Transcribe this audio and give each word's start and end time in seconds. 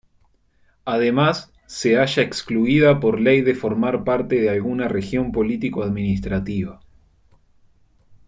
Además, 0.83 1.53
se 1.67 1.97
halla 1.99 2.23
excluida 2.23 2.99
por 2.99 3.21
ley 3.21 3.41
de 3.43 3.53
formar 3.53 4.03
parte 4.03 4.41
de 4.41 4.49
alguna 4.49 4.87
región 4.87 5.31
político-administrativa. 5.31 6.79